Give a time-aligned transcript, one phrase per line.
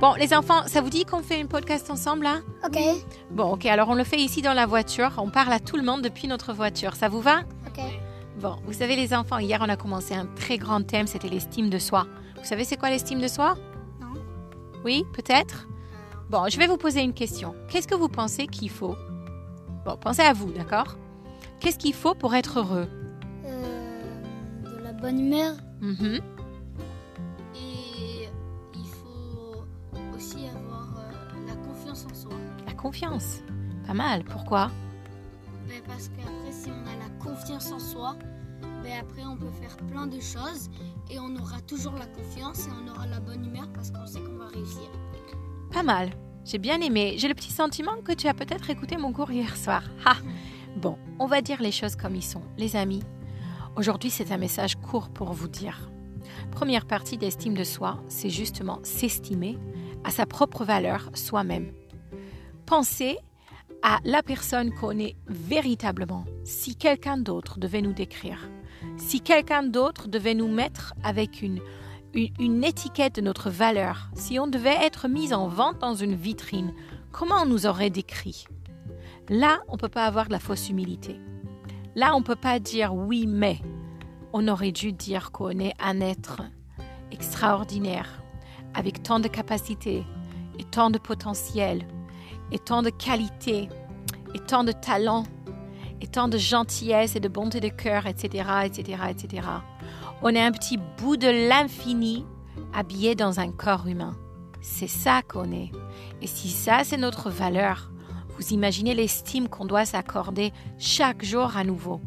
[0.00, 2.40] Bon, les enfants, ça vous dit qu'on fait une podcast ensemble là?
[2.64, 2.78] Ok.
[3.30, 5.10] Bon, ok, alors on le fait ici dans la voiture.
[5.16, 6.94] On parle à tout le monde depuis notre voiture.
[6.94, 7.40] Ça vous va?
[7.66, 7.82] Ok.
[8.38, 11.70] Bon, vous savez les enfants, hier on a commencé un très grand thème, c'était l'estime
[11.70, 12.06] de soi.
[12.36, 13.54] Vous savez c'est quoi l'estime de soi?
[13.98, 14.20] Non.
[14.84, 15.66] Oui, peut-être?
[16.28, 17.54] Bon, je vais vous poser une question.
[17.70, 18.96] Qu'est-ce que vous pensez qu'il faut?
[19.86, 20.96] Bon, pensez à vous, d'accord?
[21.60, 22.86] Qu'est-ce qu'il faut pour être heureux?
[23.46, 25.54] Euh, de la bonne humeur.
[25.80, 26.16] Mhm.
[26.16, 26.35] Et
[32.86, 33.42] confiance.
[33.84, 34.70] Pas mal, pourquoi?
[35.68, 38.16] Ben, parce qu'après, si on a la confiance en soi,
[38.84, 40.70] ben, après, on peut faire plein de choses
[41.10, 44.20] et on aura toujours la confiance et on aura la bonne humeur parce qu'on sait
[44.20, 44.88] qu'on va réussir.
[45.72, 46.10] Pas mal.
[46.44, 47.16] J'ai bien aimé.
[47.18, 49.82] J'ai le petit sentiment que tu as peut-être écouté mon cours hier soir.
[50.04, 50.14] Ha
[50.76, 52.42] Bon, on va dire les choses comme ils sont.
[52.56, 53.02] Les amis,
[53.74, 55.90] aujourd'hui c'est un message court pour vous dire.
[56.52, 59.58] Première partie d'estime de soi, c'est justement s'estimer
[60.04, 61.72] à sa propre valeur soi-même.
[62.66, 63.16] Pensez
[63.82, 66.24] à la personne qu'on est véritablement.
[66.44, 68.50] Si quelqu'un d'autre devait nous décrire,
[68.96, 71.60] si quelqu'un d'autre devait nous mettre avec une,
[72.12, 76.16] une, une étiquette de notre valeur, si on devait être mis en vente dans une
[76.16, 76.74] vitrine,
[77.12, 78.46] comment on nous aurait décrit?
[79.28, 81.20] Là, on ne peut pas avoir de la fausse humilité.
[81.94, 83.60] Là, on ne peut pas dire oui, mais.
[84.32, 86.42] On aurait dû dire qu'on est un être
[87.10, 88.22] extraordinaire,
[88.74, 90.04] avec tant de capacités,
[90.58, 91.86] et tant de potentiel,
[92.52, 93.68] et tant de qualités,
[94.34, 95.24] et tant de talent,
[96.00, 99.48] et tant de gentillesse et de bonté de cœur, etc., etc., etc.
[100.22, 102.24] On est un petit bout de l'infini
[102.74, 104.16] habillé dans un corps humain.
[104.60, 105.70] C'est ça qu'on est.
[106.22, 107.90] Et si ça, c'est notre valeur,
[108.36, 112.00] vous imaginez l'estime qu'on doit s'accorder chaque jour à nouveau.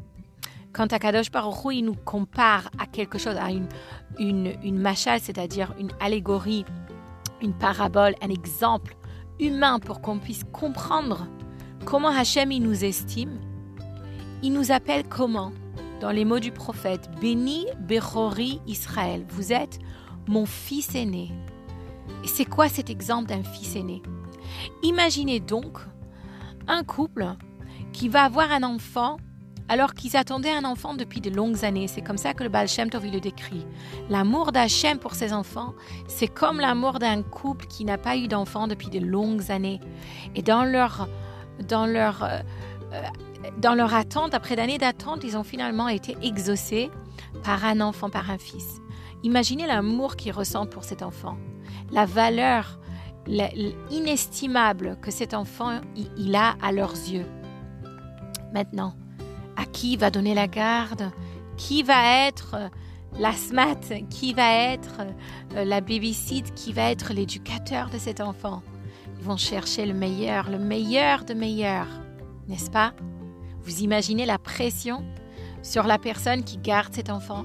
[0.74, 3.68] Quand Akadosh Baruch il nous compare à quelque chose, à une,
[4.20, 6.66] une, c'est-à-dire une allégorie,
[7.42, 8.96] une parabole, un exemple
[9.40, 11.28] humain pour qu'on puisse comprendre
[11.86, 13.40] comment Hachem il nous estime,
[14.44, 15.52] il nous appelle comment?
[16.02, 19.80] Dans les mots du prophète, Béni Bechori Israël, vous êtes
[20.28, 21.32] mon fils aîné.
[22.24, 24.02] Et c'est quoi cet exemple d'un fils aîné?
[24.84, 25.80] Imaginez donc
[26.68, 27.28] un couple
[27.92, 29.18] qui va avoir un enfant
[29.70, 31.88] alors qu'ils attendaient un enfant depuis de longues années.
[31.88, 33.66] C'est comme ça que le Baal Shem Tov le décrit.
[34.10, 35.74] L'amour d'Hachem pour ses enfants,
[36.08, 39.80] c'est comme l'amour d'un couple qui n'a pas eu d'enfant depuis de longues années.
[40.36, 41.08] Et dans leur,
[41.68, 42.40] dans leur, euh,
[42.94, 43.02] euh,
[43.60, 46.90] dans leur attente, après d'années d'attente, ils ont finalement été exaucés
[47.44, 48.82] par un enfant, par un fils.
[49.22, 51.38] Imaginez l'amour qu'ils ressentent pour cet enfant,
[51.92, 52.80] la valeur
[53.92, 55.82] inestimable que cet enfant
[56.18, 57.26] il a à leurs yeux.
[58.54, 58.96] Maintenant,
[59.60, 61.12] à qui va donner la garde?
[61.58, 62.70] Qui va être euh,
[63.20, 63.34] la
[64.10, 65.02] Qui va être
[65.56, 68.64] euh, la babysit Qui va être l'éducateur de cet enfant?
[69.20, 71.88] Ils vont chercher le meilleur, le meilleur de meilleur,
[72.48, 72.94] n'est-ce pas?
[73.64, 75.04] Vous imaginez la pression
[75.62, 77.44] sur la personne qui garde cet enfant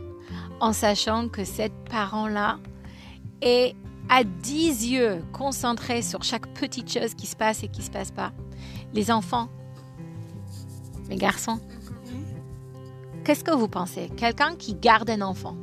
[0.61, 2.59] en sachant que cet parent-là
[3.43, 3.75] est
[4.09, 8.13] à dix yeux concentré sur chaque petite chose qui se passe et qui se passe
[8.13, 8.33] pas.
[8.93, 9.49] Les enfants,
[11.09, 11.59] les garçons,
[13.25, 14.11] qu'est-ce que vous pensez?
[14.17, 15.57] Quelqu'un qui garde un enfant,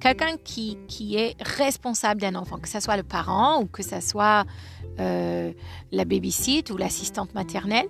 [0.00, 4.00] quelqu'un qui, qui est responsable d'un enfant, que ce soit le parent ou que ce
[4.00, 4.44] soit
[5.00, 5.52] euh,
[5.92, 7.88] la babysit ou l'assistante maternelle,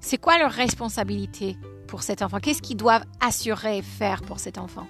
[0.00, 1.56] c'est quoi leur responsabilité
[1.86, 2.38] pour cet enfant?
[2.40, 4.86] Qu'est-ce qu'ils doivent assurer et faire pour cet enfant?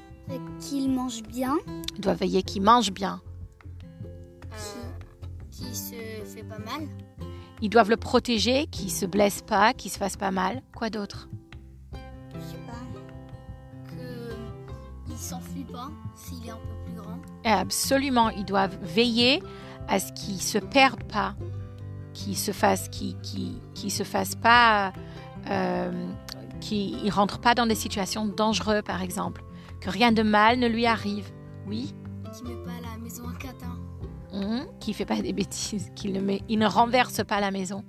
[0.58, 1.56] Qu'il mange bien.
[1.97, 3.20] Ils doivent veiller qu'il mange bien.
[5.50, 6.88] Qui, qui se fait pas mal.
[7.60, 10.62] Ils doivent le protéger, qu'il se blesse pas, qu'il se fasse pas mal.
[10.74, 11.28] Quoi d'autre?
[15.24, 17.18] S'enfuit pas s'il est un peu plus grand.
[17.44, 19.42] Absolument, ils doivent veiller
[19.88, 21.34] à ce qu'il se perde pas,
[22.12, 24.92] qu'il se fasse, qu'il, qu'il- qu'il se fasse pas,
[25.50, 25.92] euh,
[26.60, 29.42] qu'il il rentre pas dans des situations dangereuses, par exemple,
[29.80, 31.30] que rien de mal ne lui arrive.
[31.66, 31.94] Oui,
[32.36, 33.77] Qui met pas la maison à catin.
[34.32, 37.84] Hum, qui fait pas des bêtises, qu'il ne met, il ne renverse pas la maison.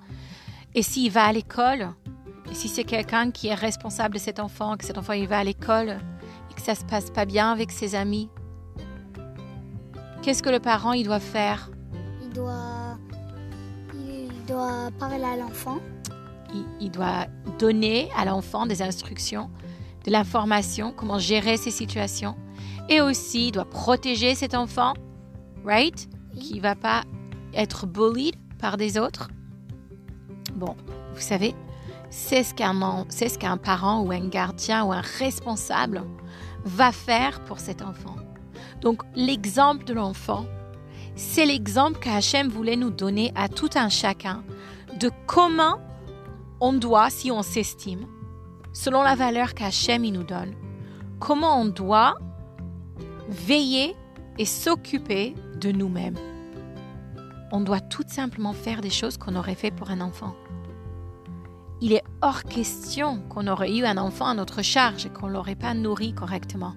[0.76, 1.90] Et s'il va à l'école,
[2.52, 5.40] et si c'est quelqu'un qui est responsable de cet enfant, que cet enfant il va
[5.40, 5.98] à l'école
[6.56, 8.30] que ça se passe pas bien avec ses amis,
[10.22, 11.70] qu'est-ce que le parent il doit faire?
[12.24, 12.98] Il doit.
[13.94, 15.80] Il doit parler à l'enfant.
[16.56, 17.28] il, il doit
[17.60, 19.50] donner à l'enfant des instructions,
[20.06, 22.36] de l'information, comment gérer ces situations,
[22.90, 24.94] et aussi il doit protéger cet enfant,
[25.66, 26.08] right,
[26.40, 27.04] qui va pas
[27.54, 29.30] être bullied par des autres.
[30.56, 30.76] Bon,
[31.14, 31.56] vous savez,
[32.10, 36.04] c'est ce qu'un ce qu'un parent ou un gardien ou un responsable
[36.66, 38.16] va faire pour cet enfant.
[38.82, 40.46] Donc l'exemple de l'enfant,
[41.18, 44.44] C'est l'exemple qu'Hachem voulait nous donner à tout un chacun
[45.00, 45.80] de comment
[46.60, 48.06] on doit, si on s'estime,
[48.74, 50.54] selon la valeur qu'Hachem nous donne,
[51.20, 52.16] comment on doit
[53.30, 53.96] veiller
[54.38, 56.18] et s'occuper de nous-mêmes.
[57.54, 60.36] On doit tout simplement faire des choses qu'on aurait fait pour un enfant.
[61.82, 65.34] Il est hors question qu'on aurait eu un enfant à notre charge et qu'on ne
[65.34, 66.74] l'aurait pas nourri correctement.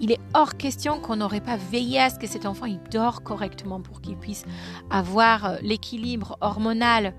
[0.00, 3.22] Il est hors question qu'on n'aurait pas veillé à ce que cet enfant il dort
[3.22, 4.44] correctement pour qu'il puisse
[4.90, 7.14] avoir euh, l'équilibre hormonal,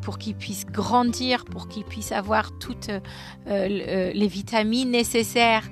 [0.00, 3.00] pour qu'il puisse grandir, pour qu'il puisse avoir toutes euh,
[3.46, 5.68] euh, les vitamines nécessaires.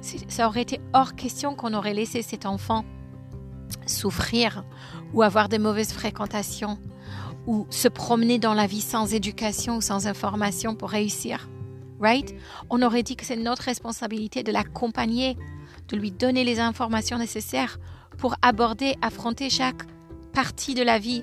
[0.00, 2.84] Ça aurait été hors question qu'on aurait laissé cet enfant
[3.86, 4.64] souffrir
[5.12, 6.78] ou avoir des mauvaises fréquentations
[7.46, 11.48] ou se promener dans la vie sans éducation ou sans information pour réussir.
[12.00, 12.34] Right?
[12.70, 15.36] On aurait dit que c'est notre responsabilité de l'accompagner,
[15.88, 17.78] de lui donner les informations nécessaires
[18.18, 19.82] pour aborder, affronter chaque
[20.32, 21.22] partie de la vie.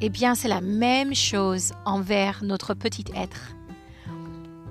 [0.00, 3.54] Eh bien, c'est la même chose envers notre petit être.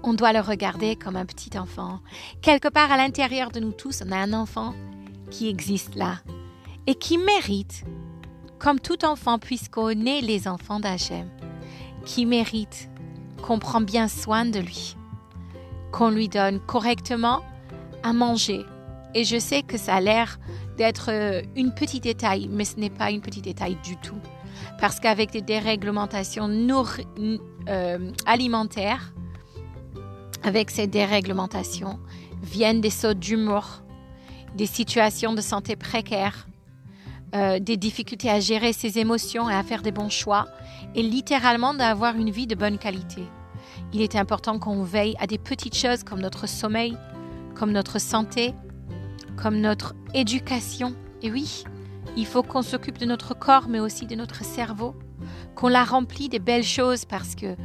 [0.04, 2.00] On doit le regarder comme un petit enfant.
[2.42, 4.76] Quelque part à l'intérieur de nous tous, on a un enfant
[5.32, 6.20] qui existe là
[6.86, 7.84] et qui mérite
[8.60, 11.30] comme tout enfant, puisqu'on est les enfants d'Hachem,
[12.06, 12.90] qui mérite
[13.42, 14.96] qu'on prend bien soin de lui,
[15.92, 17.42] qu'on lui donne correctement
[18.04, 18.66] à manger.
[19.14, 20.40] Et je sais que ça a l'air
[20.78, 24.20] d'être euh, une petite détail, mais ce n'est pas une petite détail du tout.
[24.80, 26.50] Parce qu'avec des déréglementations
[27.68, 29.14] euh, alimentaires,
[30.44, 32.00] avec ces déréglementations,
[32.44, 33.82] viennent des sauts d'humour,
[34.56, 36.48] des situations de santé précaires,
[37.34, 40.48] euh, des difficultés à gérer ses émotions et à faire des bons choix,
[40.94, 43.24] et littéralement d'avoir une vie de bonne qualité.
[43.94, 46.98] Il est important qu'on veille à des petites choses comme notre sommeil,
[47.56, 48.54] comme notre santé,
[49.36, 50.96] comme notre éducation.
[51.22, 51.64] Et oui,
[52.16, 54.96] il faut qu'on s'occupe de notre corps, mais aussi de notre cerveau,
[55.56, 57.56] qu'on la remplit des belles choses parce que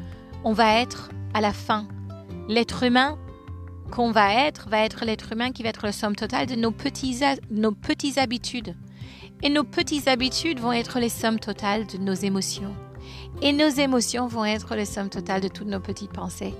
[0.43, 1.87] on va être à la fin
[2.49, 3.19] l'être humain
[3.91, 6.71] qu'on va être va être l'être humain qui va être le somme totale de nos
[6.71, 7.21] petits,
[7.51, 8.75] nos petites habitudes,
[9.43, 12.75] et nos petites habitudes vont être les sommes totales de nos émotions.
[13.43, 16.55] Et nos émotions vont être les sommes totales de toutes nos petites pensées.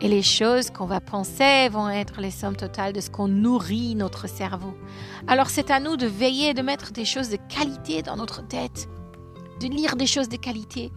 [0.00, 3.94] Et les choses qu'on va penser vont être les sommes totales de ce qu'on nourrit
[3.94, 4.74] notre cerveau.
[5.26, 8.88] Alors c'est à nous de veiller, de mettre des choses de qualité dans notre tête,
[9.60, 10.90] de lire des choses de qualité,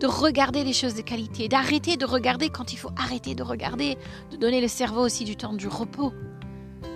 [0.00, 3.96] de regarder des choses de qualité, d'arrêter de regarder quand il faut arrêter de regarder,
[4.30, 6.12] de donner le cerveau aussi du temps du repos,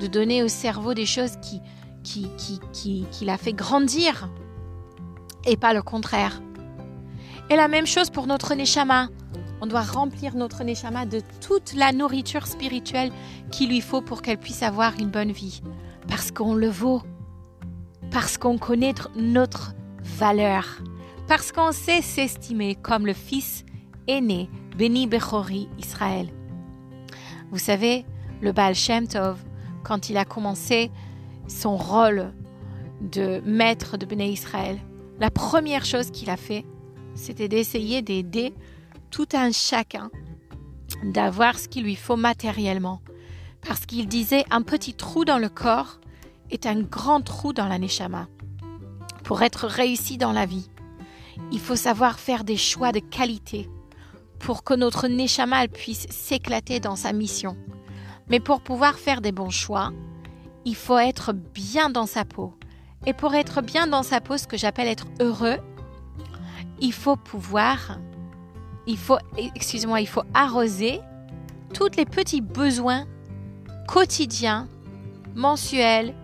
[0.00, 1.60] de donner au cerveau des choses qui,
[2.02, 2.30] qui,
[2.72, 4.28] qui, qui, l'a fait grandir
[5.46, 6.40] et pas le contraire.
[7.50, 9.08] Et la même chose pour notre neshama.
[9.62, 13.12] On doit remplir notre neshama de toute la nourriture spirituelle
[13.50, 15.60] qu'il lui faut pour qu'elle puisse avoir une bonne vie.
[16.08, 17.02] Parce qu'on le vaut.
[18.10, 20.64] Parce qu'on connaît notre valeur.
[21.28, 23.64] Parce qu'on sait s'estimer comme le fils
[24.06, 26.28] aîné, béni Bechori Israël.
[27.50, 28.04] Vous savez,
[28.40, 29.38] le Baal Shem Tov,
[29.84, 30.90] quand il a commencé
[31.50, 32.32] son rôle
[33.00, 34.78] de maître de Béné Israël,
[35.18, 36.64] la première chose qu'il a fait,
[37.14, 38.54] c'était d'essayer d'aider
[39.10, 40.10] tout un chacun
[41.04, 43.00] d'avoir ce qu'il lui faut matériellement.
[43.66, 46.00] Parce qu'il disait un petit trou dans le corps
[46.50, 48.28] est un grand trou dans la neshama.
[49.24, 50.70] Pour être réussi dans la vie,
[51.52, 53.68] il faut savoir faire des choix de qualité
[54.38, 57.56] pour que notre neshama puisse s'éclater dans sa mission.
[58.28, 59.92] Mais pour pouvoir faire des bons choix,
[60.64, 62.54] il faut être bien dans sa peau.
[63.06, 65.56] Et pour être bien dans sa peau, ce que j'appelle être heureux,
[66.80, 67.98] il faut pouvoir,
[68.86, 69.18] il faut,
[69.54, 71.00] excusez-moi, il faut arroser
[71.72, 73.06] tous les petits besoins
[73.88, 74.68] quotidiens,
[75.34, 76.14] mensuels,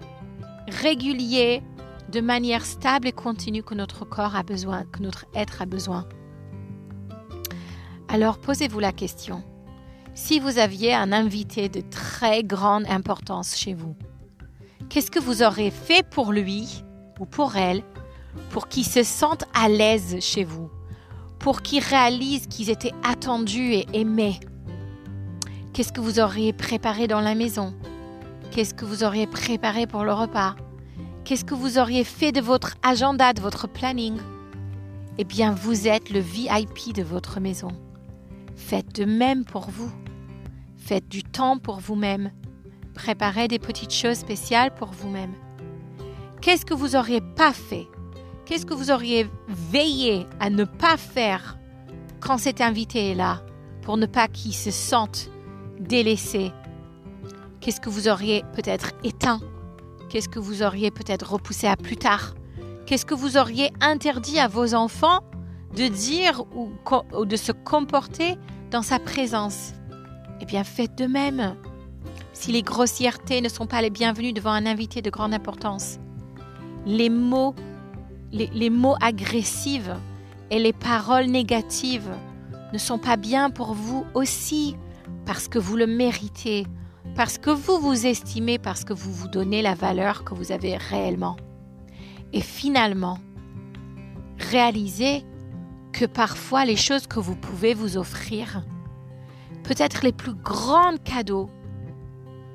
[0.69, 1.63] réguliers,
[2.11, 6.07] de manière stable et continue que notre corps a besoin, que notre être a besoin.
[8.09, 9.43] Alors posez-vous la question.
[10.15, 13.97] Si vous aviez un invité de très grande importance chez vous,
[14.89, 16.85] Qu'est-ce que vous aurez fait pour lui
[17.19, 17.83] ou pour elle
[18.51, 20.71] pour qu'ils se sentent à l'aise chez vous,
[21.39, 24.39] pour qu'ils réalisent qu'ils étaient attendus et aimés?
[25.73, 27.75] Qu'est-ce que vous auriez préparé dans la maison?
[28.51, 30.55] Qu'est-ce que vous auriez préparé pour le repas?
[31.25, 34.17] Qu'est-ce que vous auriez fait de votre agenda, de votre planning?
[35.19, 37.69] Eh bien, vous êtes le VIP de votre maison.
[38.55, 39.91] Faites de même pour vous.
[40.77, 42.31] Faites du temps pour vous-même.
[42.97, 45.35] Préparez des petites choses spéciales pour vous-même.
[46.41, 47.87] Qu'est-ce que vous auriez pas fait?
[48.47, 51.59] Qu'est-ce que vous auriez veillé à ne pas faire
[52.21, 53.43] quand cet invité est là
[53.83, 55.31] pour ne pas qu'il se sente
[55.79, 56.53] délaissé?
[57.61, 59.41] Qu'est-ce que vous auriez peut-être éteint?
[60.09, 62.35] Qu'est-ce que vous auriez peut-être repoussé à plus tard?
[62.87, 65.21] Qu'est-ce que vous auriez interdit à vos enfants
[65.77, 66.71] de dire ou,
[67.13, 68.37] ou de se comporter
[68.71, 69.75] dans sa présence?
[70.41, 71.57] Eh bien, faites de même.
[72.39, 75.99] Si les grossièretés ne sont pas les bienvenues devant un invité de grande importance,
[76.85, 77.55] les mots,
[78.31, 79.89] les, mots agressifs
[80.51, 82.13] et les paroles négatives
[82.75, 84.77] ne sont pas bien pour vous aussi
[85.25, 86.67] parce que vous le méritez,
[87.15, 90.77] parce que vous vous estimez, parce que vous vous donnez la valeur que vous avez
[90.77, 91.37] réellement.
[92.35, 93.19] Et finalement,
[94.39, 95.25] réalisez
[95.91, 98.63] que parfois les choses que vous pouvez vous offrir,
[99.63, 101.49] peut-être les plus grands cadeaux,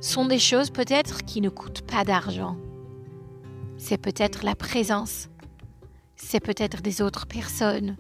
[0.01, 2.58] sont des choses peut-être qui ne coûtent pas d'argent.
[3.77, 5.29] C'est peut-être la présence,
[6.15, 7.96] c'est peut-être des autres personnes,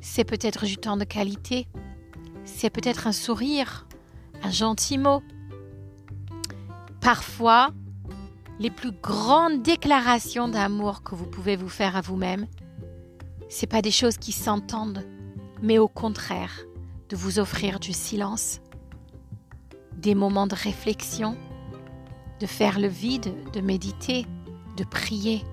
[0.00, 1.68] c'est peut-être du temps de qualité,
[2.44, 3.86] c'est peut-être un sourire,
[4.42, 5.22] un gentil mot.
[7.00, 7.70] Parfois,
[8.58, 12.46] les plus grandes déclarations d'amour que vous pouvez vous faire à vous-même,
[13.48, 15.06] c'est pas des choses qui s'entendent,
[15.62, 16.64] mais au contraire,
[17.08, 18.60] de vous offrir du silence,
[20.02, 21.36] des moments de réflexion,
[22.40, 24.26] de faire le vide, de méditer,
[24.76, 25.44] de prier,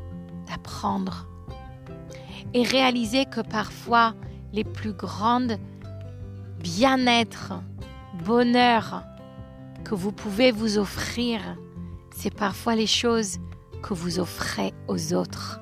[0.48, 1.27] d'apprendre.
[2.53, 4.15] Et réaliser que parfois
[4.51, 5.58] les plus grandes
[6.60, 7.53] bien-être,
[8.25, 9.03] bonheur
[9.84, 11.39] que vous pouvez vous offrir,
[12.15, 13.38] c'est parfois les choses
[13.84, 15.62] que vous offrez aux autres,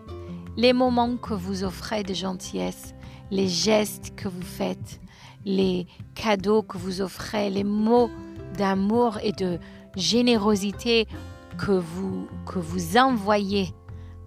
[0.56, 2.96] les moments que vous offrez de gentillesse,
[3.32, 5.02] les gestes que vous faites,
[5.46, 8.10] les cadeaux que vous offrez, les mots
[8.58, 9.60] d'amour et de
[9.96, 11.08] générosité
[11.58, 13.74] que vous, que vous envoyez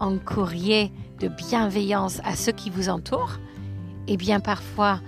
[0.00, 3.38] en courrier de bienveillance à ceux qui vous entourent,
[4.08, 5.00] eh bien parfois,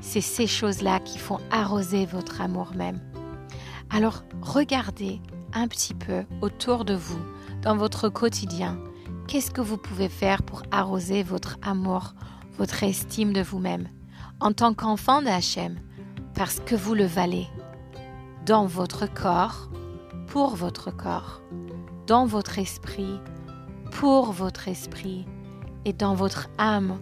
[0.00, 3.00] c'est ces choses-là qui font arroser votre amour même.
[3.90, 5.20] Alors regardez
[5.54, 7.20] un petit peu autour de vous,
[7.62, 8.78] dans votre quotidien,
[9.26, 12.14] qu'est-ce que vous pouvez faire pour arroser votre amour,
[12.58, 13.88] votre estime de vous-même,
[14.40, 15.78] en tant qu'enfant d'Hachem,
[16.34, 17.46] parce que vous le valez,
[18.46, 19.68] dans votre corps,
[20.26, 21.40] pour votre corps,
[22.06, 23.18] dans votre esprit,
[23.92, 25.26] pour votre esprit,
[25.84, 26.98] et dans votre âme,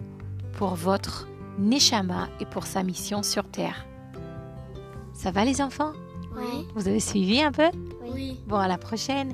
[0.53, 1.27] pour votre
[1.59, 3.85] Neshama et pour sa mission sur Terre.
[5.13, 5.93] Ça va les enfants?
[6.35, 6.67] Oui.
[6.75, 7.69] Vous avez suivi un peu?
[8.11, 8.39] Oui.
[8.47, 9.33] Bon, à la prochaine.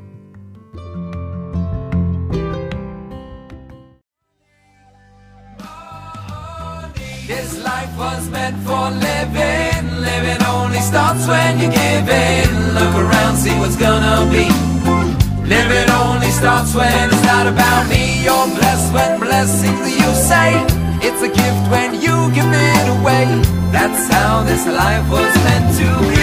[11.20, 12.74] Starts when you give in.
[12.74, 14.48] Look around, see what's gonna be.
[15.48, 18.24] Living only starts when it's not about me.
[18.24, 20.54] You're blessed when blessings you say.
[21.02, 23.26] It's a gift when you give it away.
[23.72, 26.19] That's how this life was meant to be.